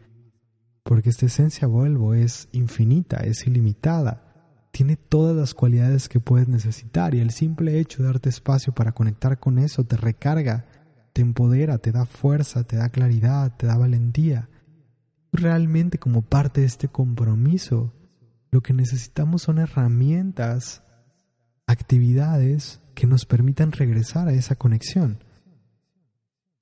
[0.82, 4.29] Porque esta esencia, vuelvo, es infinita, es ilimitada,
[4.70, 8.92] tiene todas las cualidades que puedes necesitar y el simple hecho de darte espacio para
[8.92, 10.66] conectar con eso te recarga,
[11.12, 14.48] te empodera, te da fuerza, te da claridad, te da valentía.
[15.32, 17.92] Realmente como parte de este compromiso,
[18.50, 20.82] lo que necesitamos son herramientas,
[21.66, 25.18] actividades que nos permitan regresar a esa conexión.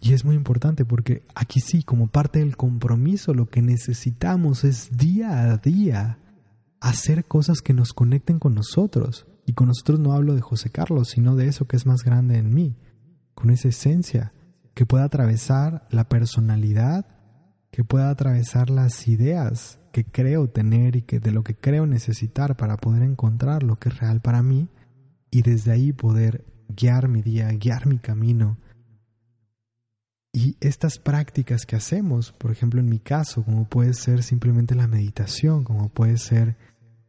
[0.00, 4.96] Y es muy importante porque aquí sí, como parte del compromiso, lo que necesitamos es
[4.96, 6.18] día a día
[6.80, 9.26] hacer cosas que nos conecten con nosotros.
[9.46, 12.36] Y con nosotros no hablo de José Carlos, sino de eso que es más grande
[12.36, 12.76] en mí,
[13.34, 14.32] con esa esencia
[14.74, 17.06] que pueda atravesar la personalidad,
[17.70, 22.56] que pueda atravesar las ideas que creo tener y que de lo que creo necesitar
[22.56, 24.68] para poder encontrar lo que es real para mí
[25.30, 28.58] y desde ahí poder guiar mi día, guiar mi camino
[30.32, 34.86] y estas prácticas que hacemos, por ejemplo en mi caso, como puede ser simplemente la
[34.86, 36.56] meditación, como puede ser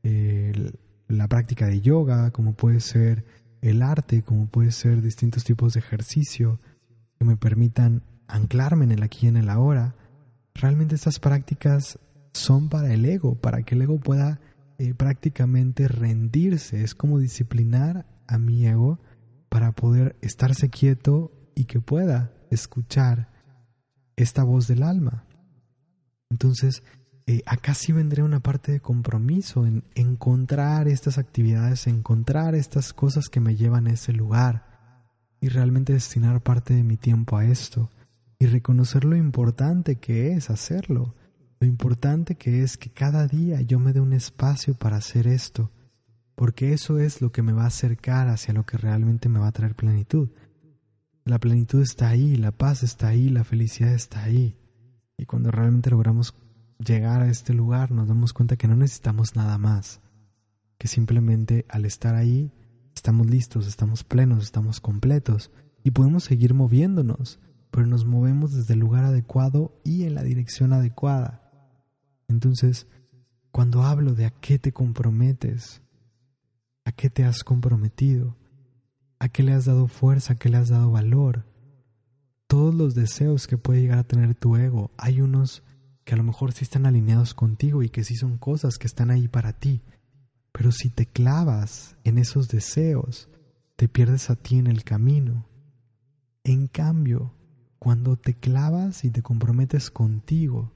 [0.03, 3.25] la práctica de yoga, como puede ser
[3.61, 6.59] el arte, como puede ser distintos tipos de ejercicio
[7.17, 9.95] que me permitan anclarme en el aquí y en el ahora,
[10.53, 11.99] realmente estas prácticas
[12.33, 14.39] son para el ego, para que el ego pueda
[14.77, 18.99] eh, prácticamente rendirse, es como disciplinar a mi ego
[19.49, 23.29] para poder estarse quieto y que pueda escuchar
[24.15, 25.25] esta voz del alma.
[26.29, 26.83] Entonces,
[27.29, 33.29] eh, acá sí vendría una parte de compromiso en encontrar estas actividades, encontrar estas cosas
[33.29, 34.65] que me llevan a ese lugar
[35.39, 37.91] y realmente destinar parte de mi tiempo a esto
[38.39, 41.13] y reconocer lo importante que es hacerlo,
[41.59, 45.69] lo importante que es que cada día yo me dé un espacio para hacer esto,
[46.33, 49.49] porque eso es lo que me va a acercar hacia lo que realmente me va
[49.49, 50.29] a traer plenitud.
[51.25, 54.55] La plenitud está ahí, la paz está ahí, la felicidad está ahí.
[55.15, 56.33] Y cuando realmente logramos
[56.79, 60.01] llegar a este lugar nos damos cuenta que no necesitamos nada más,
[60.77, 62.51] que simplemente al estar ahí
[62.95, 65.51] estamos listos, estamos plenos, estamos completos
[65.83, 67.39] y podemos seguir moviéndonos,
[67.71, 71.51] pero nos movemos desde el lugar adecuado y en la dirección adecuada.
[72.27, 72.87] Entonces,
[73.51, 75.81] cuando hablo de a qué te comprometes,
[76.85, 78.39] a qué te has comprometido,
[79.21, 80.33] ¿A qué le has dado fuerza?
[80.33, 81.45] ¿A qué le has dado valor?
[82.47, 85.61] Todos los deseos que puede llegar a tener tu ego, hay unos
[86.09, 89.11] que a lo mejor sí están alineados contigo y que sí son cosas que están
[89.11, 89.83] ahí para ti.
[90.51, 93.29] Pero si te clavas en esos deseos,
[93.75, 95.45] te pierdes a ti en el camino.
[96.43, 97.35] En cambio,
[97.77, 100.73] cuando te clavas y te comprometes contigo,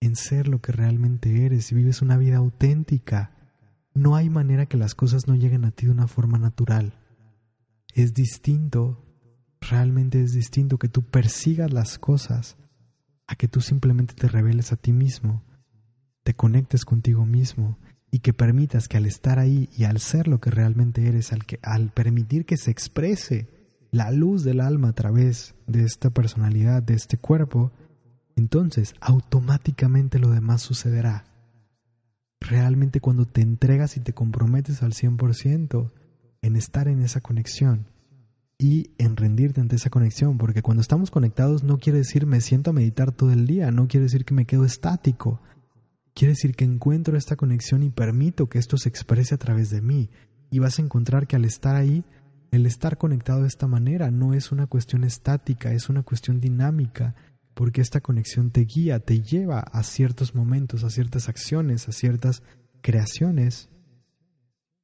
[0.00, 3.36] en ser lo que realmente eres y vives una vida auténtica,
[3.94, 6.98] no hay manera que las cosas no lleguen a ti de una forma natural.
[7.94, 9.00] Es distinto,
[9.60, 12.56] realmente es distinto que tú persigas las cosas
[13.26, 15.42] a que tú simplemente te reveles a ti mismo,
[16.22, 17.78] te conectes contigo mismo
[18.10, 21.40] y que permitas que al estar ahí y al ser lo que realmente eres, al,
[21.62, 23.48] al permitir que se exprese
[23.90, 27.72] la luz del alma a través de esta personalidad, de este cuerpo,
[28.36, 31.24] entonces automáticamente lo demás sucederá.
[32.40, 35.92] Realmente cuando te entregas y te comprometes al 100%
[36.42, 37.86] en estar en esa conexión
[38.58, 42.70] y en rendirte ante esa conexión, porque cuando estamos conectados no quiere decir me siento
[42.70, 45.40] a meditar todo el día, no quiere decir que me quedo estático,
[46.14, 49.82] quiere decir que encuentro esta conexión y permito que esto se exprese a través de
[49.82, 50.10] mí.
[50.50, 52.04] Y vas a encontrar que al estar ahí,
[52.52, 57.16] el estar conectado de esta manera no es una cuestión estática, es una cuestión dinámica,
[57.54, 62.42] porque esta conexión te guía, te lleva a ciertos momentos, a ciertas acciones, a ciertas
[62.82, 63.68] creaciones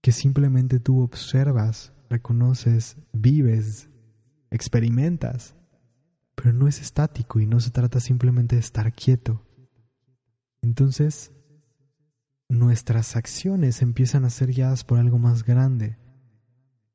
[0.01, 3.89] que simplemente tú observas, reconoces, vives,
[4.51, 5.57] experimentas,
[6.35, 9.47] pero no es estático y no se trata simplemente de estar quieto.
[10.61, 11.33] Entonces,
[12.49, 15.97] nuestras acciones empiezan a ser guiadas por algo más grande.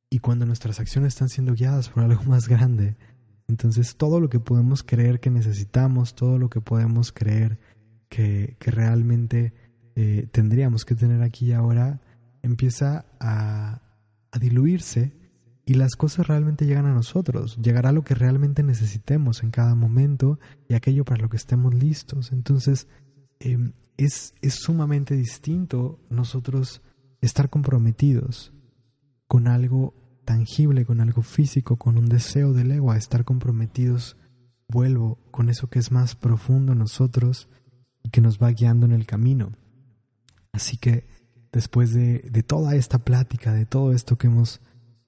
[0.10, 2.98] Y cuando nuestras acciones están siendo guiadas por algo más grande,
[3.48, 7.58] entonces todo lo que podemos creer que necesitamos, todo lo que podemos creer
[8.10, 9.54] que, realmente
[9.96, 12.02] eh, tendríamos que tener aquí y ahora,
[12.42, 13.82] empieza a,
[14.36, 15.14] a diluirse
[15.66, 17.58] y las cosas realmente llegan a nosotros.
[17.62, 22.32] Llegará lo que realmente necesitemos en cada momento y aquello para lo que estemos listos.
[22.32, 22.88] Entonces
[23.40, 26.82] em, es, es sumamente distinto nosotros
[27.22, 28.54] estar comprometidos
[29.28, 34.18] con algo tangible, con algo físico, con un deseo del ego, a estar comprometidos,
[34.68, 37.48] vuelvo con eso que es más profundo en nosotros
[38.04, 39.54] y que nos va guiando en el camino.
[40.52, 41.08] Así que
[41.56, 44.60] después de, toda esta plática, de todo esto que hemos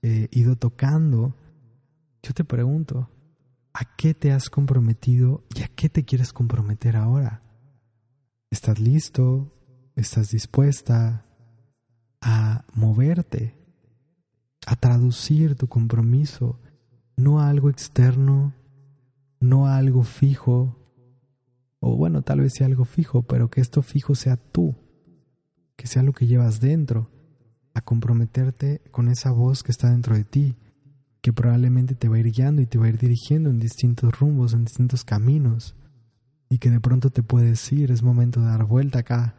[0.01, 1.35] eh, ido tocando,
[2.23, 3.09] yo te pregunto,
[3.73, 7.43] ¿a qué te has comprometido y a qué te quieres comprometer ahora?
[8.49, 9.53] ¿Estás listo?
[9.97, 11.25] ¿Estás dispuesta
[12.21, 13.57] a moverte
[14.65, 16.61] a traducir tu compromiso,
[17.17, 18.53] no a algo externo,
[19.41, 20.77] no a algo fijo,
[21.79, 24.75] o bueno, tal vez sea algo fijo, pero que esto fijo sea tú,
[25.78, 27.09] que sea lo que llevas dentro,
[27.73, 30.57] a comprometerte con esa voz que está dentro de ti,
[31.21, 34.19] que probablemente te va a ir guiando y te va a ir dirigiendo en distintos
[34.19, 35.75] rumbos, en distintos caminos,
[36.49, 39.36] y que de pronto te puede decir, es momento de dar vuelta acá,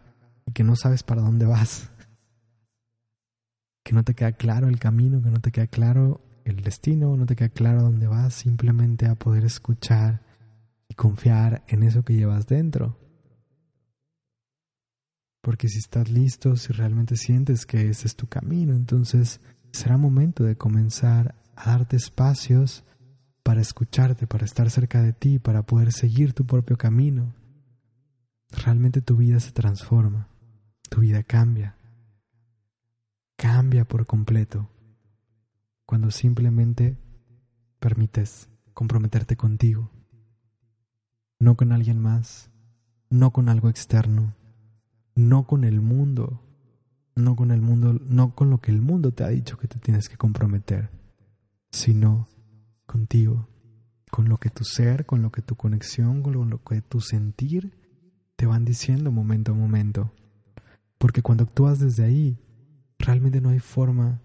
[0.46, 1.90] y que no sabes para dónde vas.
[3.82, 7.26] Que no te queda claro el camino, que no te queda claro el destino, no
[7.26, 10.22] te queda claro dónde vas, simplemente a poder escuchar
[10.88, 13.07] y confiar en eso que llevas dentro.
[15.48, 19.40] Porque si estás listo, si realmente sientes que ese es tu camino, entonces
[19.72, 22.84] será momento de comenzar a darte espacios
[23.42, 27.32] para escucharte, para estar cerca de ti, para poder seguir tu propio camino.
[28.50, 30.28] Realmente tu vida se transforma,
[30.90, 31.78] tu vida cambia
[33.38, 34.68] cambia por completo
[35.86, 36.98] cuando simplemente
[37.80, 39.90] permites comprometerte contigo,
[41.40, 42.50] no con alguien más,
[43.08, 44.34] no con algo externo,
[45.18, 46.40] no con el mundo,
[47.16, 49.80] no con el mundo, no con lo que el mundo te ha dicho que te
[49.80, 50.90] tienes que comprometer,
[51.72, 52.28] sino
[52.86, 53.48] contigo,
[54.12, 57.74] con lo que tu ser, con lo que tu conexión, con lo que tu sentir
[58.36, 60.12] te van diciendo momento a momento.
[60.98, 62.38] Porque cuando actúas desde ahí,
[63.00, 64.22] realmente no hay forma,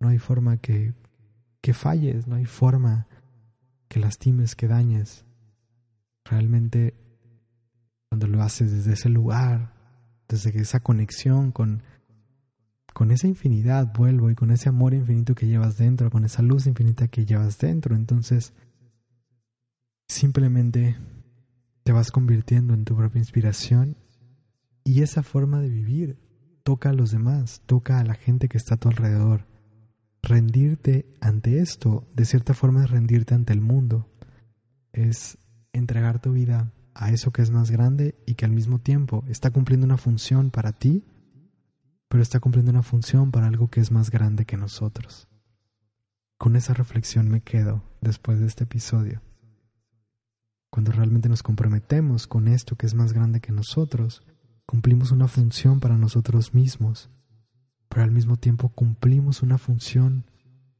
[0.00, 0.92] no hay forma que,
[1.62, 3.06] que falles, no hay forma
[3.88, 5.24] que lastimes, que dañes.
[6.26, 6.94] Realmente
[8.10, 9.79] cuando lo haces desde ese lugar,
[10.30, 11.82] desde esa conexión con,
[12.94, 16.66] con esa infinidad, vuelvo, y con ese amor infinito que llevas dentro, con esa luz
[16.66, 18.52] infinita que llevas dentro, entonces
[20.08, 20.96] simplemente
[21.82, 23.96] te vas convirtiendo en tu propia inspiración
[24.84, 26.18] y esa forma de vivir
[26.62, 29.46] toca a los demás, toca a la gente que está a tu alrededor.
[30.22, 34.08] Rendirte ante esto, de cierta forma, es rendirte ante el mundo.
[34.92, 35.38] Es
[35.72, 39.50] entregar tu vida a eso que es más grande y que al mismo tiempo está
[39.50, 41.04] cumpliendo una función para ti,
[42.08, 45.28] pero está cumpliendo una función para algo que es más grande que nosotros.
[46.38, 49.22] Con esa reflexión me quedo después de este episodio.
[50.70, 54.22] Cuando realmente nos comprometemos con esto que es más grande que nosotros,
[54.66, 57.10] cumplimos una función para nosotros mismos,
[57.88, 60.24] pero al mismo tiempo cumplimos una función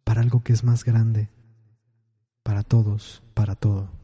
[0.04, 1.28] para algo que es más grande,
[2.42, 3.99] para todos, para todo.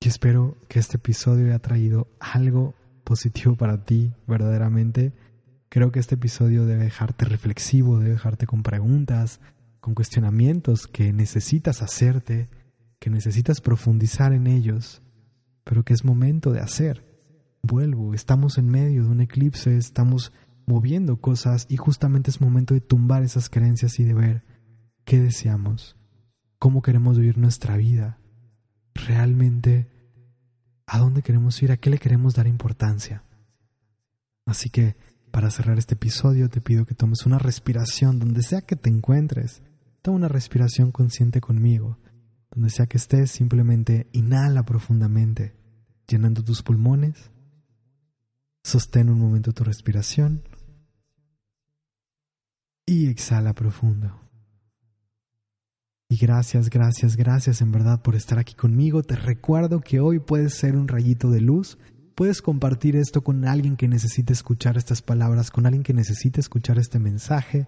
[0.00, 2.74] Y espero que este episodio haya traído algo
[3.04, 5.12] positivo para ti, verdaderamente.
[5.68, 9.40] Creo que este episodio debe dejarte reflexivo, debe dejarte con preguntas,
[9.80, 12.48] con cuestionamientos que necesitas hacerte,
[12.98, 15.02] que necesitas profundizar en ellos,
[15.64, 17.04] pero que es momento de hacer.
[17.62, 20.32] Vuelvo, estamos en medio de un eclipse, estamos
[20.66, 24.42] moviendo cosas y justamente es momento de tumbar esas creencias y de ver
[25.04, 25.96] qué deseamos,
[26.58, 28.18] cómo queremos vivir nuestra vida,
[28.96, 29.88] realmente
[30.86, 33.24] a dónde queremos ir, a qué le queremos dar importancia.
[34.44, 34.96] Así que,
[35.32, 39.62] para cerrar este episodio, te pido que tomes una respiración donde sea que te encuentres.
[40.00, 41.98] Toma una respiración consciente conmigo.
[42.50, 45.54] Donde sea que estés, simplemente inhala profundamente,
[46.06, 47.30] llenando tus pulmones.
[48.62, 50.42] Sostén un momento tu respiración.
[52.86, 54.25] Y exhala profundo.
[56.08, 59.02] Y gracias, gracias, gracias en verdad por estar aquí conmigo.
[59.02, 61.78] Te recuerdo que hoy puedes ser un rayito de luz.
[62.14, 66.78] Puedes compartir esto con alguien que necesite escuchar estas palabras, con alguien que necesite escuchar
[66.78, 67.66] este mensaje.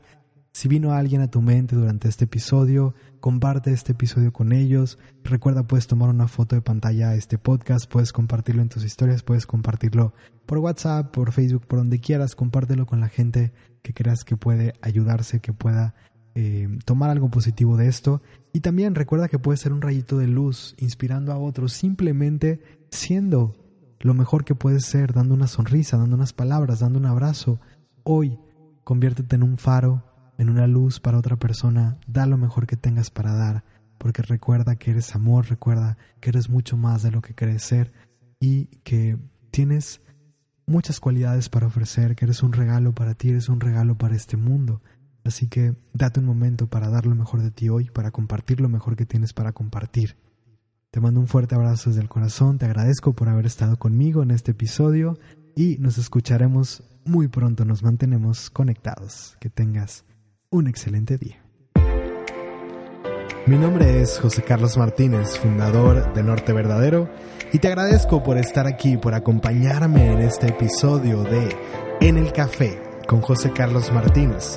[0.53, 4.99] Si vino alguien a tu mente durante este episodio, comparte este episodio con ellos.
[5.25, 9.25] Recuerda, puedes tomar una foto de pantalla a este podcast, puedes compartirlo en tus historias,
[9.25, 10.15] puedes compartirlo
[10.47, 12.37] por WhatsApp, por Facebook, por donde quieras.
[12.37, 15.95] Compártelo con la gente que creas que puede ayudarse, que pueda
[16.41, 18.23] eh, tomar algo positivo de esto.
[18.53, 22.61] Y también recuerda que puedes ser un rayito de luz, inspirando a otros, simplemente
[22.93, 23.57] siendo
[23.99, 27.59] lo mejor que puedes ser, dando una sonrisa, dando unas palabras, dando un abrazo.
[28.05, 28.39] Hoy,
[28.85, 30.05] conviértete en un faro,
[30.39, 33.65] en una luz para otra persona, da lo mejor que tengas para dar,
[33.99, 37.93] porque recuerda que eres amor, recuerda que eres mucho más de lo que crees ser
[38.39, 39.19] y que
[39.51, 40.03] tienes
[40.67, 44.37] muchas cualidades para ofrecer, que eres un regalo para ti, eres un regalo para este
[44.37, 44.81] mundo.
[45.29, 48.71] Así que date un momento para dar lo mejor de ti hoy, para compartir lo
[48.71, 50.17] mejor que tienes para compartir.
[50.91, 54.31] Te mando un fuerte abrazo desde el corazón, te agradezco por haber estado conmigo en
[54.31, 55.19] este episodio
[55.55, 59.37] y nos escucharemos muy pronto, nos mantenemos conectados.
[59.39, 60.07] Que tengas
[60.49, 61.45] un excelente día.
[63.47, 67.11] Mi nombre es José Carlos Martínez, fundador de Norte Verdadero,
[67.53, 71.55] y te agradezco por estar aquí, por acompañarme en este episodio de
[72.01, 74.57] En el Café con José Carlos Martínez